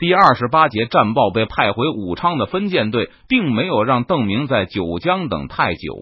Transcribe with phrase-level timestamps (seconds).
[0.00, 5.94] 第二十八节战报被派回武昌的分舰队，并没有让邓明在九江等太久。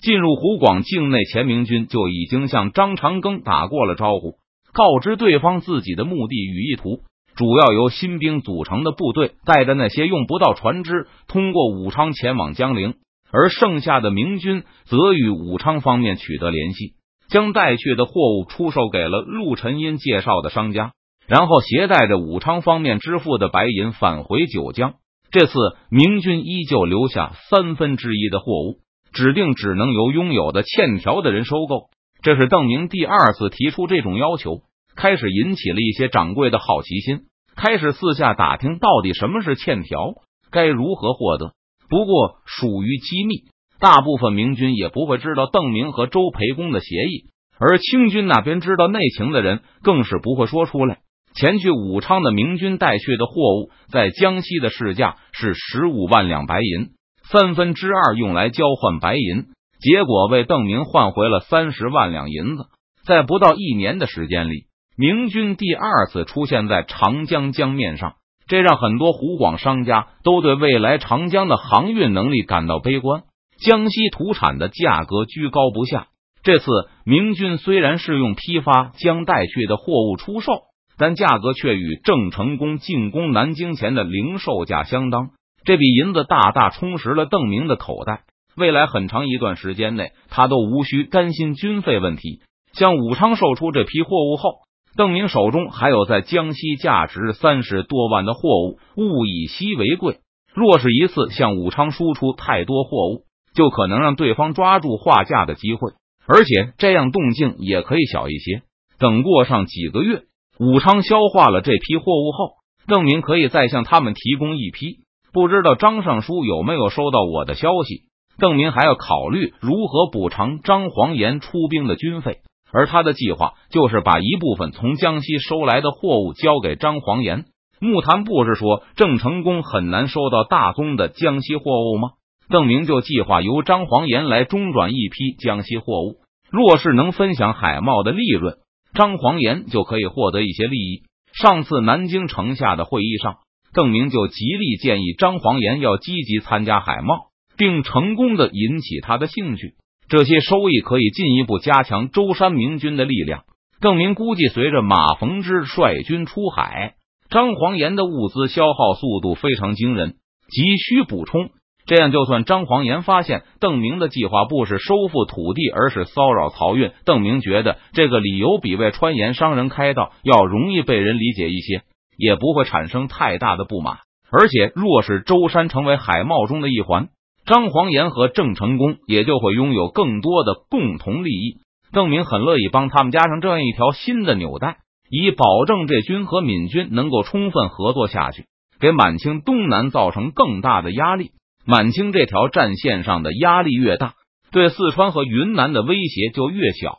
[0.00, 4.34] 进入湖广境内前，明军就已经向张长庚打过了招呼，
[4.72, 7.02] 告知对方自己的目的与意图。
[7.36, 12.94] 主要由新兵组成的部队带着那些用不到船只，通过武昌前往江陵，
[13.30, 16.94] 而剩下的明军则与武昌方面取得联系，
[17.28, 20.90] 将带去的货物出售给了陆晨英介绍的商家，
[21.28, 24.94] 然后携带着武昌方面支付的白银返回九江。
[25.30, 25.52] 这次
[25.90, 28.78] 明军依旧留下三分之一的货物。
[29.10, 31.88] 指定只能由拥有的欠条的人收购，
[32.22, 34.60] 这是邓明第二次提出这种要求，
[34.96, 37.22] 开始引起了一些掌柜的好奇心，
[37.56, 40.12] 开始四下打听到底什么是欠条，
[40.50, 41.52] 该如何获得。
[41.88, 43.44] 不过属于机密，
[43.80, 50.98] 大部分明军也不会知道邓明和周培公的协议，而清军那边知道内情的人更是不会说出来。
[51.34, 56.90] 前去武昌的明军带去的货物，在江西的市价是十五万两白银。
[57.30, 59.46] 三分之二用来交换白银，
[59.80, 62.64] 结果为邓明换回了三十万两银子。
[63.04, 64.64] 在不到一年的时间里，
[64.96, 68.14] 明军第二次出现在长江江面上，
[68.46, 73.22] 这让很多湖广商家都对未来长江的航运能力感到悲观。
[73.60, 76.08] 江西土产的价格居高不下，
[76.42, 76.66] 这次
[77.04, 80.52] 明军虽然是用批发将带去的货物出售，
[80.98, 85.30] 但价格却与郑成功进攻南京前的零售价相当。
[85.64, 88.22] 这笔银子大大充实了邓明的口袋，
[88.56, 92.40] 未来很长一段时间内，他都无需担心军费问题。
[92.72, 94.60] 向武昌售出这批货物后，
[94.96, 100.18] 邓明手中还有在江西价值三十多万的货物，物以稀为贵。
[100.54, 103.24] 若是一次向武昌输出太多货物，
[103.54, 105.92] 就可能让对方抓住划价的机会，
[106.26, 108.62] 而且这样动静也可以小一些。
[108.98, 110.22] 等过上几个月，
[110.60, 112.54] 武昌消化了这批货物后，
[112.88, 114.96] 邓明可以再向他们提供一批。
[115.32, 118.08] 不知道张尚书有没有收到我的消息？
[118.38, 122.38] 邓明还要考虑如何补偿张黄岩出兵的军费，
[122.72, 127.44] 而他的计划就是把一部分从江西收来的货物交给张黄岩。
[127.80, 131.62] 木坛不是说郑成功很难收到大宗的江西货
[131.92, 132.08] 物吗？
[132.48, 136.16] 邓明就计划由张黄岩来中转一批江西货物，
[136.50, 138.56] 若是能分享海贸的利润，
[138.94, 141.02] 张黄岩就可以获得一些利益。
[141.32, 143.38] 上次南京城下的会议上。
[143.74, 147.26] 邓明就极力建议张黄岩要积极参加海贸，
[147.58, 149.74] 并成功的引起他的兴趣。
[150.08, 153.44] 这些收益可以进一步加强舟山明军的力量。
[153.78, 156.94] 邓明估计，随着马逢之率军出海，
[157.28, 160.16] 张黄岩的物资消耗速度非常惊人，
[160.48, 161.50] 急需补充。
[161.88, 171.82] 这样，就算张黄岩发现邓明的计划不是收复土地，而是骚扰漕运，邓明觉得这个理由比为川盐商人开道要容易被人理解一些。
[172.20, 173.98] 也不会产生太大的不满，
[174.32, 177.10] 而且若是舟山成为海贸中的一环，
[177.46, 181.58] 张黄岩和郑成功也就会拥有更多的共同利益。
[181.92, 184.78] 邓明很乐意帮他们加上这样一条新的纽带，
[185.08, 188.46] 以保证这军和闽军能够充分合作下去，
[188.80, 191.30] 给满清东南造成更大的压力。
[191.68, 194.14] 满清这条战线上的压力越大，
[194.50, 196.98] 对四川和云南的威胁就越小。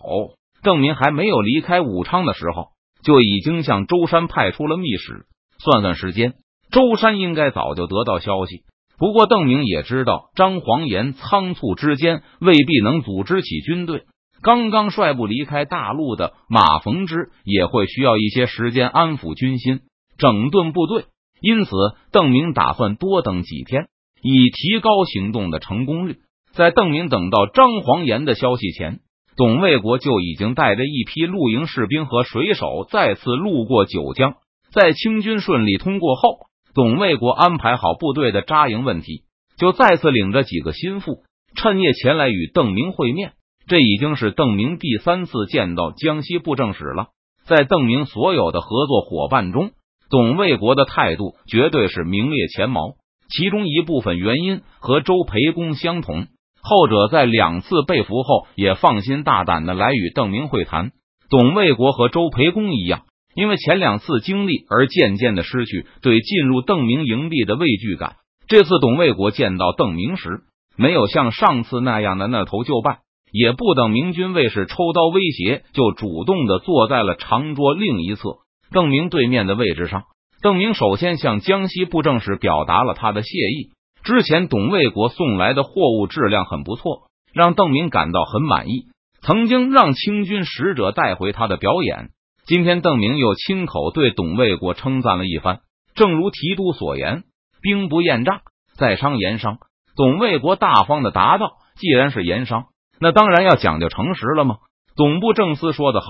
[0.63, 2.67] 邓明还没有离开武昌的时候。
[3.01, 5.25] 就已经向舟山派出了密使，
[5.63, 6.33] 算算时间，
[6.69, 8.63] 舟山应该早就得到消息。
[8.97, 14.03] 不过邓明也知道，张黄岩仓促之间未必能组织起军队。
[14.41, 19.79] 刚刚率部离开大陆的马逢之也会需要一些时间安抚军心、
[20.17, 21.05] 整顿部队。
[21.41, 21.71] 因此，
[22.11, 23.87] 邓明打算多等几天，
[24.21, 26.17] 以提高行动的成功率。
[26.51, 28.99] 在邓明等到张黄岩的消息前。
[29.37, 34.33] 董卫国就已经带着一批露营士兵和水手再次路过九江，
[34.73, 39.21] 在清军顺利通过后，董卫国安排好部队的扎营问题，
[39.57, 41.23] 就再次领着几个心腹
[41.55, 43.31] 趁夜前来与邓明会面。
[43.65, 47.07] 这已经是邓明第三次见到江西布政使了。
[47.45, 49.71] 在邓明所有的合作伙伴中，
[50.09, 52.95] 董卫国的态度绝对是名列前茅，
[53.29, 56.27] 其中一部分原因和周培公相同。
[56.61, 60.91] 后者在两次被俘后，也放心大胆的来与邓明会谈。
[61.29, 63.03] 董卫国和周培公一样，
[63.33, 68.15] 因为前两次经历而渐渐的失去对进入邓明营地的畏惧感。
[68.47, 70.41] 这次董卫国见到邓明时，
[70.75, 72.99] 没有像上次那样的那头就拜，
[73.31, 78.39] 也不等明军卫士抽刀威胁，就主动的坐在了长桌另一侧
[78.71, 80.03] 邓明对面的位置上。
[80.41, 83.71] 邓明首先向江西布政使表达了他的谢意。
[84.03, 88.85] 之前董卫国送来的货物质量很不错，让邓明感到很满意。
[89.21, 92.11] 曾经让清军使者带回他的表演，
[92.45, 95.59] 今天邓明又亲口对董卫国称赞了一番。
[95.93, 97.23] 正如提督所言，
[97.61, 98.41] 兵不厌诈，
[98.77, 99.57] 在商言商。
[99.97, 102.67] 董卫国大方的答道：“既然是言商，
[103.01, 104.55] 那当然要讲究诚实了吗？”
[104.95, 106.07] 总部正司说的好，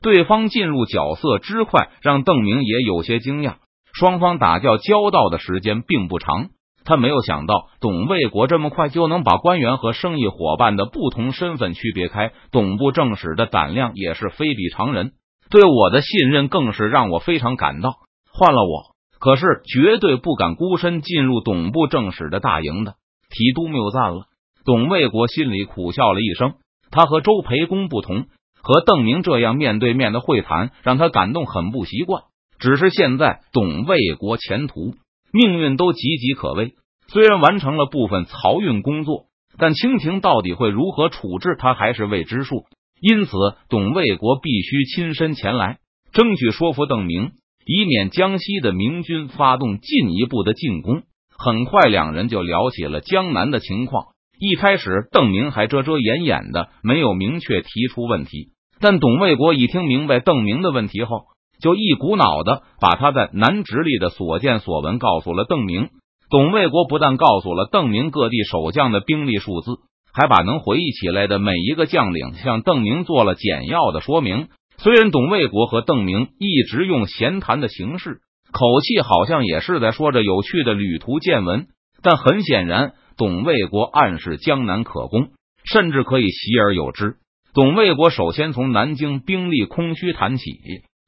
[0.00, 3.56] 对方进入角色之快，让邓明也有些惊讶。
[3.98, 6.50] 双方打交交道的时间并不长。
[6.84, 12.32] 他没有想到董卫国这么快就能把官员和生意伙伴的不同身份区别开。
[12.52, 15.12] 董部正史的胆量也是非比常人，
[15.50, 17.94] 对我的信任更是让我非常感到。
[18.30, 22.94] 换了我，可是绝对不敢孤身进入董部正史的大营的。
[23.30, 24.26] 提督谬赞了。
[24.64, 26.54] 董卫国心里苦笑了一声。
[26.90, 28.26] 他和周培公不同，
[28.62, 32.22] 和邓明这样面对面的会谈让他感动很不习惯。
[32.58, 34.94] 只是现在董卫国前途。
[35.32, 36.74] 命运都岌岌可危，
[37.08, 39.26] 虽然完成了部分漕运工作，
[39.58, 42.64] 但清廷到底会如何处置他还是未知数。
[43.00, 43.32] 因此，
[43.68, 45.78] 董卫国必须亲身前来，
[46.12, 47.32] 争取说服邓明，
[47.66, 51.02] 以免江西的明军发动进一步的进攻。
[51.36, 54.06] 很快，两人就聊起了江南的情况。
[54.38, 58.52] 一开始，邓明还遮遮掩掩的，没有明确提出问题。
[58.80, 61.24] 但董卫国一听明白邓明的问题后，
[61.60, 65.88] 就一股脑的把他在南直隶的所见所闻告诉了邓明。
[66.28, 69.76] 董卫国不但告诉了邓明各地守将的兵力数字，
[70.12, 74.48] 还把能回忆起来的每一个将领向邓明做了简要的说明。
[74.78, 78.18] 虽然董卫国和邓明一直用闲谈的形式，
[78.52, 81.68] 口气好像也是在说着有趣的旅途见闻，
[82.02, 85.28] 但很显然，董卫国暗示江南可攻，
[85.64, 87.14] 甚至可以袭而有之。
[87.54, 90.44] 董卫国首先从南京兵力空虚谈起。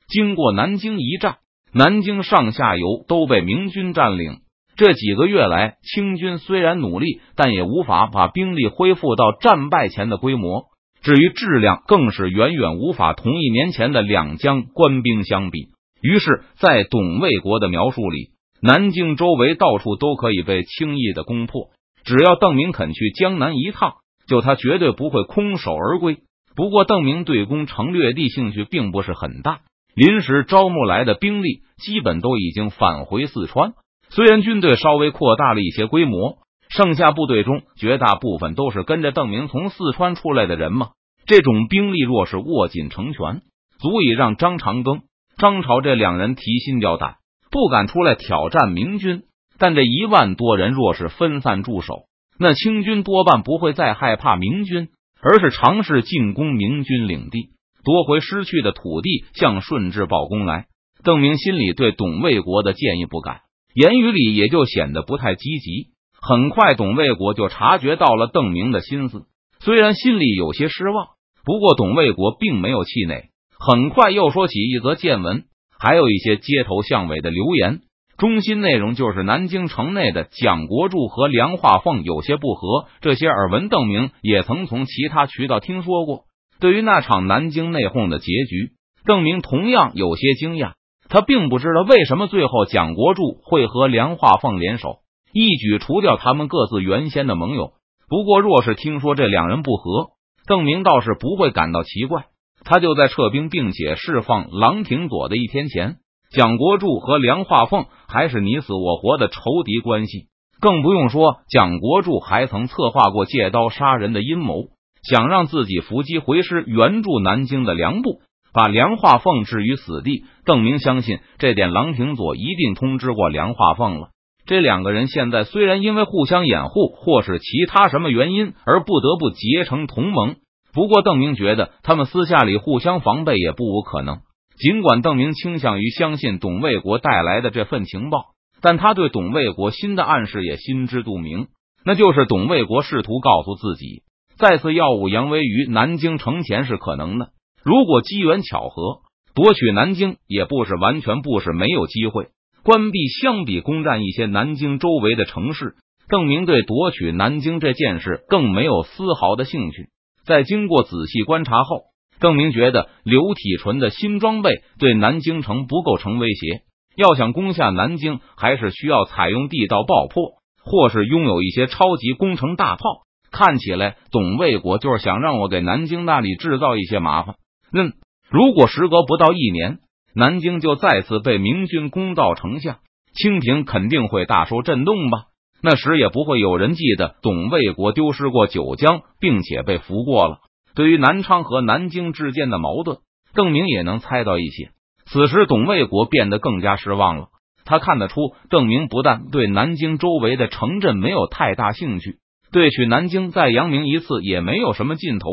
[0.09, 1.37] 经过南京一战，
[1.73, 4.39] 南京上下游都被明军占领。
[4.75, 10.65] 这几个月来，清军虽然努力，但也无法把兵力恢复到战败前的规模。
[11.03, 15.69] 至于质量，更是远远无法同一年前的两江官兵相比。
[16.01, 18.31] 于是，在董卫国的描述里，
[18.63, 21.69] 南京周围到处都可以被轻易的攻破。
[22.05, 23.97] 只要邓明肯去江南一趟，
[24.27, 26.19] 就他绝对不会空手而归。
[26.57, 29.61] 不过，邓明对攻城略地兴趣并不是很大。
[29.99, 33.73] 临时招募来的兵力基本都已经返回四川，
[34.11, 40.91] 虽然军队稍微扩大了一些规模，剩下部队中绝大部分都是跟着邓明从四川出来的人嘛。
[41.27, 43.43] 这种兵力若是握紧成拳，
[43.81, 45.01] 足以让张长庚、
[45.37, 47.17] 张朝这两人提心吊胆，
[47.51, 49.25] 不敢出来挑战明军。
[49.59, 52.03] 但这一万多人若是分散驻守，
[52.39, 54.91] 那清军多半不会再害怕明军，
[55.21, 57.58] 而是尝试进攻明军领地。
[57.89, 60.67] 夺回失去的土地，向顺治报功来。
[61.03, 63.41] 邓明心里对董卫国的建议不改，
[63.73, 65.87] 言语里也就显得不太积极。
[66.21, 69.23] 很快，董卫国就察觉到了邓明的心思，
[69.61, 71.07] 虽然心里有些失望，
[71.47, 73.31] 不过董卫国并没有气馁。
[73.59, 75.45] 很快又说起一则见闻，
[75.79, 77.81] 还有一些街头巷尾的流言，
[78.19, 82.85] 中心内容就是南京城内的蒋国柱和梁化凤有些不和。
[83.01, 86.25] 这些耳闻，邓明也曾从其他渠道听说过。
[86.61, 88.73] 对于那场南京内讧的结局，
[89.05, 90.73] 邓明同样有些惊讶。
[91.09, 94.99] 他并不知道为什么最后蒋国柱会和梁化凤联手，
[95.33, 97.73] 一举除掉他们各自原先的盟友。
[98.09, 100.11] 不过，若是听说这两人不和，
[100.47, 102.27] 邓明倒是不会感到奇怪。
[102.65, 105.97] 他就在撤兵并且释放郎廷佐的一天前，
[106.31, 110.27] 蒋国柱和梁化凤还是你死我活的仇敌关系。
[110.61, 114.65] 更不用说，蒋国柱还曾策划过借刀杀人的阴谋。
[115.09, 118.21] 想让自己伏击回师援助南京的梁部，
[118.53, 120.25] 把梁化凤置于死地。
[120.45, 124.09] 邓明相信这点，郎廷佐一定通知过梁化凤了。
[124.47, 130.37] 这两个人现在虽然因为互相掩护或是其他什么原因而不得不结成同盟，
[130.73, 134.21] 不过邓明觉得他们私下里互相防备也不无可能。
[134.59, 138.25] 尽管邓明倾向于相信董卫国带来的这份情报，
[138.61, 141.47] 但他对董卫国新的暗示也心知肚明，
[141.85, 144.03] 那就是董卫国试图告诉自己。
[144.39, 147.31] 再次耀武扬威于南京城前是可能的。
[147.65, 149.01] 如果机缘巧合
[149.35, 152.29] 夺取南京，也不是完全不是没有机会。
[152.63, 155.75] 关闭相比攻占一些南京周围的城市，
[156.09, 159.89] 邓明对夺取南京这件事更没有丝毫的兴趣。
[160.25, 161.87] 在经过仔细观察后，
[162.21, 166.63] 邓明觉得刘体纯的新装备对南京城不构成威胁。
[166.97, 173.03] 要想攻下南京，还是需要采用地道爆破，或是拥有一些超级工程大炮。
[173.31, 177.37] 看起来，董卫国就是想让我给南京那里制造一些麻烦。
[177.73, 177.93] 嗯，
[178.31, 179.79] 如果时隔不到一年，
[180.15, 182.79] 南京就再次被明军攻到城下，
[183.15, 185.25] 清廷肯定会大受震动吧？
[185.63, 190.39] 那时也不会有人记得董卫国丢失过九江，并且被俘过了。
[190.75, 192.99] 对于南昌和南京之间的矛盾，
[193.35, 194.71] 邓明也能猜到一些。
[195.07, 197.29] 此时，董卫国变得更加失望了。
[197.65, 202.19] 他看得出邓明不但对南京周围的城镇没有太大兴趣，
[202.53, 205.27] 对取南京再扬名一次也没有什么劲头。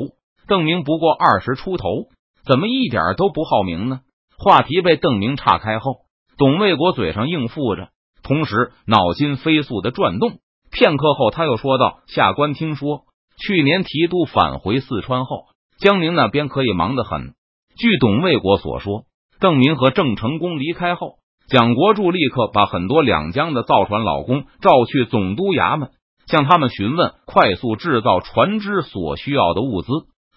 [0.48, 1.88] 邓明不过二十出头，
[2.45, 4.01] 怎么一点都不好名呢？
[4.38, 6.01] 话题被邓明岔开后，
[6.38, 7.89] 董卫国嘴上应付着，
[8.22, 10.39] 同时脑筋飞速的转动。
[10.72, 13.05] 片刻后，他又说道：“下官听说，
[13.38, 15.45] 去年提督返回四川后，
[15.79, 17.34] 江宁那边可以忙得很。
[17.77, 19.03] 据董卫国所说，
[19.39, 21.15] 邓明和郑成功离开后，
[21.48, 25.91] 蒋国柱立刻把很多两江的造船老工召去总督衙门，
[26.27, 29.91] 向他们询问快速制造船只所需要的物资。”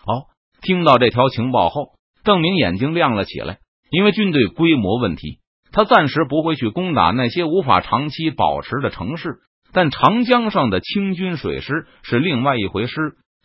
[0.06, 0.26] 哦，
[0.62, 1.92] 听到这条情报后，
[2.24, 3.58] 邓明眼睛亮了起来。
[3.90, 5.38] 因为军队规模问题，
[5.72, 9.38] 他暂时不会去攻打那些无法长期保持的城市。
[9.72, 12.94] 但长江上的清军水师是另外一回事。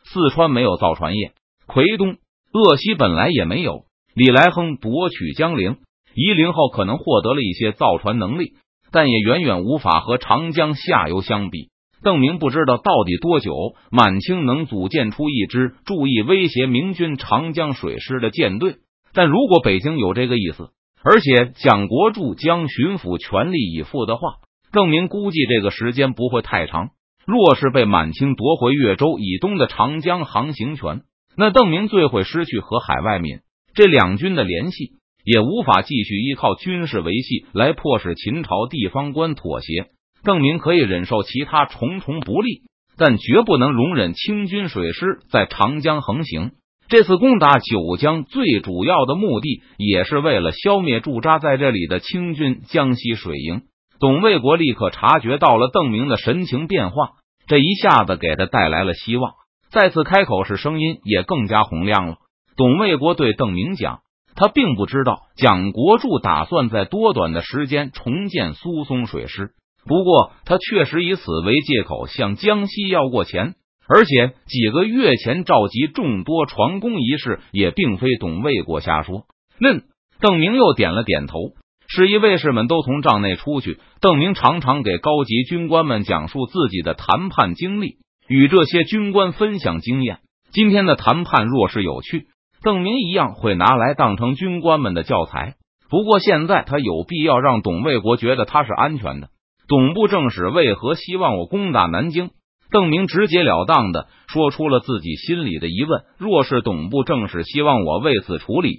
[0.06, 1.32] 四川没有造船业，
[1.66, 2.18] 奎东、
[2.52, 3.86] 鄂西本来也没有。
[4.14, 5.78] 李来亨夺取江陵、
[6.14, 8.54] 夷陵后，可能获得了一些造船能力，
[8.92, 11.70] 但也远远无法和长江下游相比。
[12.04, 13.54] 邓明不知道到底多久，
[13.90, 18.76] 满清能组建出一支注意威胁明军长江水师的舰队。
[19.14, 20.70] 但如果北京有这个意思，
[21.04, 24.36] 而且蒋国柱将巡抚全力以赴的话，
[24.72, 26.90] 邓明估计这个时间不会太长。
[27.26, 31.04] 若是被满清夺回越州以东的长江航行权，
[31.38, 33.40] 那邓明最会失去和海外闽
[33.74, 34.94] 这两军的联系，
[35.24, 39.88] 也无法继续依靠军事维系来迫使秦朝地方官妥协。
[40.24, 42.62] 邓明可以忍受其他重重不利，
[42.98, 46.52] 但绝不能容忍清军水师在长江横行。
[46.88, 53.64] 这次攻打九江最主要的目的，也是为了消灭驻扎在这里的清军江西水营。
[54.00, 57.12] 董卫国立刻察觉到了邓明的神情变化，
[57.48, 59.32] 这一下子给他带来了希望。
[59.72, 62.18] 再次开口时，声音也更加洪亮了。
[62.56, 64.02] 董卫国对邓明讲
[64.36, 69.52] ：“他并不知道蒋国柱打算在多短的时间重建苏松水师，
[69.86, 73.56] 不过他确实以此为借口向江西要过钱。
[73.88, 79.24] 而且几个月前召集众多船工一事，也并非董卫国瞎说。”
[79.60, 79.84] 嫩
[80.20, 81.38] 邓明又点了点头。
[81.86, 83.78] 示意卫士们都从帐内出去。
[84.00, 87.98] 邓明常常给高级军官们讲述自己的谈判经历，
[88.28, 90.20] 与这些军官分享经验。
[90.52, 92.28] 今天的谈判若是有趣，
[92.64, 95.56] 邓明一样会拿来当成军官们的教材。
[95.90, 99.28] 不过现在他有必要让董卫国觉得他是安全的。
[99.68, 102.32] 董部正使为何希望我攻打南京？
[102.72, 106.04] 邓明直截了当的说出了自己心里的疑问。
[106.18, 108.78] 若是董部正使希望我为此处理。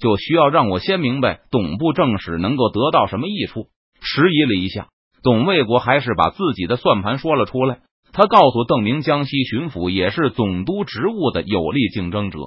[0.00, 3.66] 就需要让我先明白董部正使能够得到什么益处。
[4.00, 4.88] 迟疑了一下，
[5.22, 7.80] 董卫国还是把自己的算盘说了出来。
[8.12, 12.38] 他告诉邓明，江西巡抚也是总督职务的有力竞争者，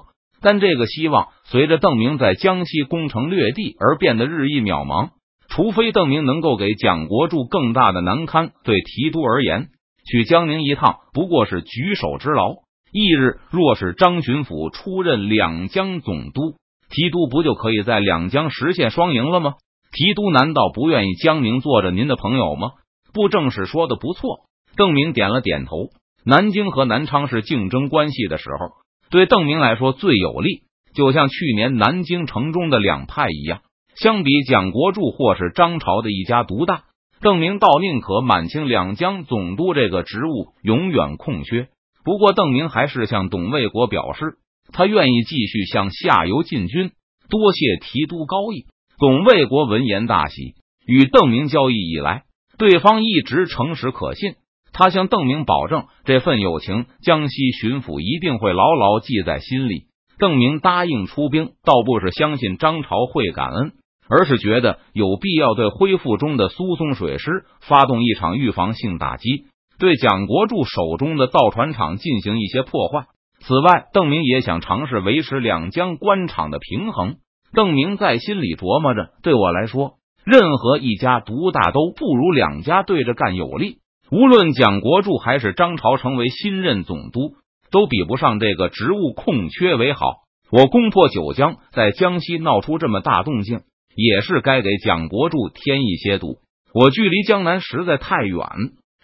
[0.42, 5.12] 但这个希望随着邓明在江西攻城略地而变得日益渺茫。
[5.56, 8.54] 除非邓明能够给蒋国柱更大的难堪。
[8.64, 9.68] 对提督而言，
[10.04, 12.56] 去江宁一趟不过是举手之劳。
[12.92, 16.56] 翌日，若是张巡抚出任两江总督。
[16.90, 19.54] 提督不就可以在两江实现双赢了吗？
[19.92, 22.72] 提督难道不愿意江宁做着您的朋友吗？
[23.14, 24.46] 布政使说的不错，
[24.76, 25.90] 邓明点了点头。
[26.26, 28.72] 南京和南昌是竞争关系的时候，
[29.12, 30.64] 对邓明来说最有利。
[30.96, 33.62] 就像去年南京城中的两派一样，
[33.96, 36.84] 相比蒋国柱或是张朝的一家独大，
[37.22, 41.68] 邓明倒宁可满清两江总督这个职务永远空缺。
[42.04, 44.38] 不过，邓明还是向董卫国表示。
[44.72, 46.92] 他愿意继续向下游进军，
[47.30, 48.66] 多谢提督高义。
[48.98, 50.56] 董卫国闻言大喜，
[50.88, 52.24] 与邓明交易以来，
[52.58, 54.36] 对方一直诚实可信。
[54.72, 59.88] 他向邓明保证，这份友情，江西巡抚一定会牢牢记在心里。
[60.18, 63.74] 邓明答应出兵，倒不是相信张朝会感恩，
[64.10, 69.46] 而是觉得有必要对恢复中的苏松水师发动一场预防性打击，
[69.80, 73.06] 对蒋国柱手中的造船厂进行一些破坏。
[73.40, 77.16] 此外，邓明也想尝试维持两江官场的平衡。
[77.54, 83.80] 邓明在心里琢磨着：对我来说，任何一家独大都不如两家对着干有利。
[84.12, 87.36] 无论蒋国柱还是张朝成为新任总督，
[87.72, 90.24] 都比不上这个职务空缺为好。
[90.52, 93.62] 我攻破九江，在江西闹出这么大动静，
[93.96, 96.40] 也是该给蒋国柱添一些堵。
[96.74, 98.40] 我距离江南实在太远，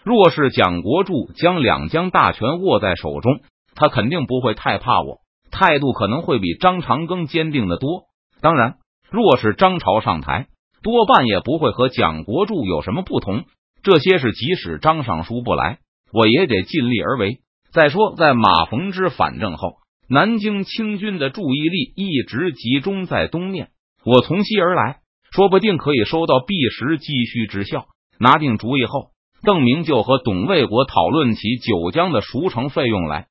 [0.04, 3.42] 若是蒋国柱将两江大权握在手中。
[3.76, 5.20] 他肯定不会太怕我，
[5.52, 8.04] 态度可能会比张长庚坚定的多。
[8.42, 8.76] 当然，
[9.10, 10.48] 若是张朝上台，
[10.84, 13.46] 多半也不会和蒋国柱有什么不同。
[13.82, 15.78] 这些是即使张尚书不来，
[16.12, 17.40] 我也得尽力而为。
[17.72, 19.76] 再说，在马逢之反正后，
[20.10, 23.70] 南京清军的注意力一直集中在东面，
[24.12, 25.02] 我从西而来，
[25.32, 27.86] 说不定可以收到避实击虚之效。
[28.20, 29.12] 拿定主意后，
[29.44, 33.28] 邓明就和董卫国讨论起九江的赎城费用来。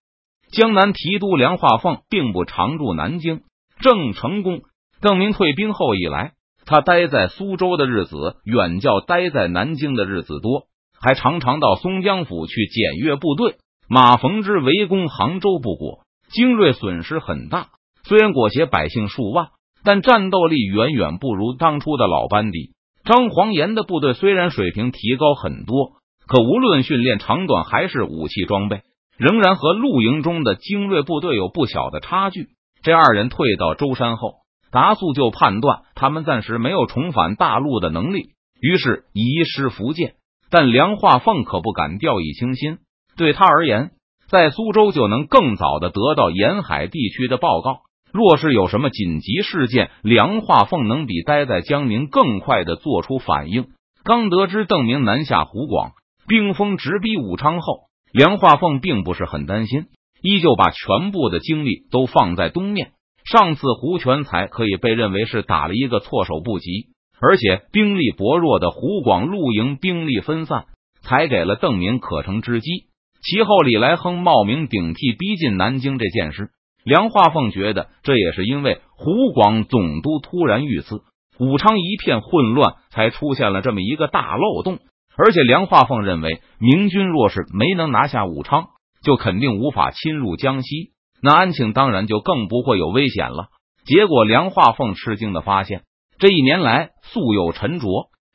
[0.53, 3.41] 江南提督梁化凤并不常驻南京，
[3.81, 4.61] 郑成功。
[5.01, 10.69] 邓明退兵后以来，他待在苏州的日子远较待在南京的日子多，
[11.01, 13.57] 还常常到松江府去检阅部队。
[13.89, 17.71] 马逢之围攻杭州不果，精锐损失很大。
[18.05, 19.49] 虽然裹挟百姓数万，
[19.85, 22.73] 但战斗力远远不如当初的老班底。
[23.05, 25.93] 张黄岩的部队虽然水平提高很多，
[26.27, 28.83] 可无论训练长短还是武器装备，
[29.17, 32.49] 仍然和陆营中的精锐部队有不小的差距。
[32.83, 34.35] 这二人退到舟山后，
[34.71, 40.15] 达素就判断他们暂时没有重返大陆的能力，于是移师福建。
[40.51, 42.79] 但梁化凤可不敢掉以轻心。
[43.17, 43.91] 对他而言，
[44.29, 47.81] 在苏州就能更早的得到沿海地区的报告。
[48.13, 53.67] 若是有什么紧急事件，梁化凤能比待在江宁更快的做出反应。
[54.05, 55.93] 刚得知邓明南下湖广，
[56.27, 59.87] 兵锋直逼武昌后，梁化凤并不是很担心，
[60.23, 62.93] 依旧把全部的精力都放在东面。
[63.25, 66.87] 上次胡全才可以被认为是打了一个措手不及，
[67.21, 70.65] 而且兵力薄弱的湖广陆营兵力分散，
[71.03, 72.87] 才给了邓明可乘之机。
[73.21, 76.51] 其后，李来亨冒名顶替逼近南京这件事，
[76.89, 81.03] 梁化凤觉得这也是因为湖广总督突然遇刺，
[81.39, 84.79] 武昌一片混乱，才出现了这么一个大漏洞。
[85.15, 88.69] 而且，梁化凤认为明军若是没能拿下武昌，
[89.05, 93.49] 就肯定无法侵入江西，那安庆当然就更不会有危险了。
[93.85, 95.83] 结果，梁化凤吃惊的发现，
[96.19, 97.87] 这一年来素有沉着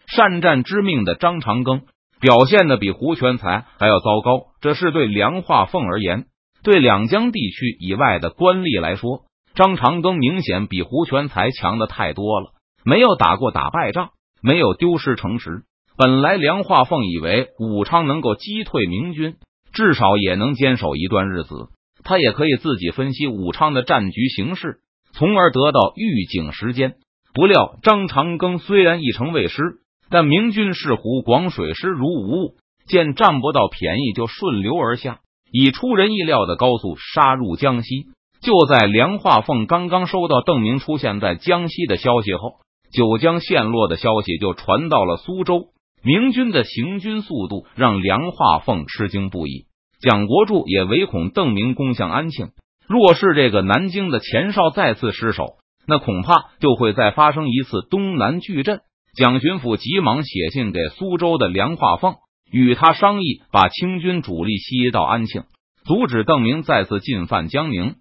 [0.06, 1.82] 善战之命的张长庚。
[2.20, 6.26] 表现的比胡全才还要糟糕，这是对梁化凤而言；
[6.64, 12.54] 对两江地区以外的官吏来说，张长庚明显比胡全才强的太多了。
[12.86, 15.64] 没有打过打败仗，没有丢失城池。
[15.98, 19.36] 本来梁化凤以为武昌能够击退明军，
[19.74, 21.68] 至少也能坚守一段日子，
[22.04, 24.78] 他也可以自己分析武昌的战局形势，
[25.14, 26.96] 从而得到预警时间。
[27.34, 29.62] 不料张长庚虽然一城未失。
[30.10, 35.22] 但明军视湖广水师如无物，见占不到便宜就顺流而下，
[35.54, 38.08] 以出人意料的高速杀入江西。
[38.42, 42.56] 就在梁化凤刚刚收到邓明出现在江西的消息后，
[42.92, 45.68] 九江陷落的消息就传到了苏州。
[46.04, 49.68] 明军的行军速度让梁化凤吃惊不已。
[50.02, 52.50] 蒋国柱也唯恐邓明攻向安庆，
[52.90, 55.56] 若是这个南京的前哨再次失守，
[55.88, 58.82] 那恐怕就会再发生一次东南巨震。
[59.16, 62.16] 蒋巡抚急忙写信给苏州的梁化凤，
[62.54, 65.46] 与他商议把清军主力西到安庆，
[65.86, 67.96] 阻止邓明再次进犯江宁。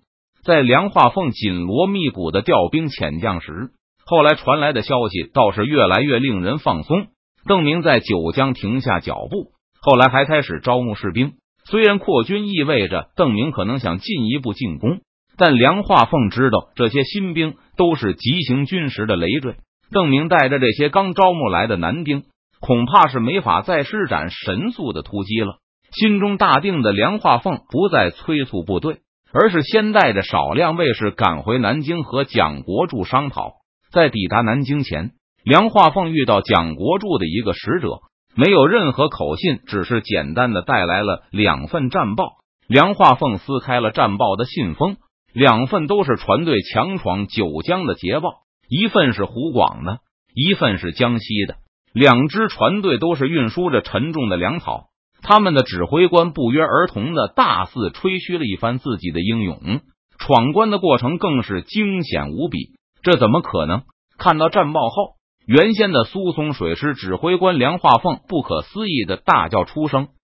[0.44, 3.70] 在梁化凤紧锣密鼓的调兵遣将时，
[4.04, 7.06] 后来传来的消息倒是越来越令人放松。
[7.46, 11.32] 邓明在九江停下脚步，后来还开始招募士兵。
[11.64, 15.00] 虽然扩军意味着邓明可能想进一步进攻，
[15.38, 19.54] 但梁化凤知道这些新兵都是急行军时的累赘。
[19.90, 22.24] 邓明带着这些刚招募来的男丁，
[22.62, 25.56] 恐怕是没法再施展神速的突击了。
[25.90, 29.00] 心中大定的梁化凤不再催促部队，
[29.32, 33.54] 而是先带着少量卫士赶回南京和蒋国柱商讨。
[33.90, 35.10] 在抵达南京前，
[35.44, 37.98] 梁化凤遇到蒋国柱的一个使者，
[38.36, 42.36] 没有任何口信，只是简单的带来了两份战报。
[42.68, 44.96] 梁化凤撕开了战报的信封，
[45.34, 48.44] 两份都是船队强闯九江的捷报。
[48.68, 49.98] 一份是湖广的，
[50.32, 51.56] 一份是江西的。
[51.92, 54.86] 两支船队都是运输着沉重的粮草。
[55.22, 59.80] 他们的指挥官不约而同的大肆吹嘘了一番自己的英勇，
[60.18, 62.70] 闯关的过程更是惊险无比。
[63.02, 63.82] 这怎么可能？
[64.18, 65.14] 看到战报后，
[65.46, 70.08] 原先的苏松水师指挥官梁化凤不可思议的大叫出声。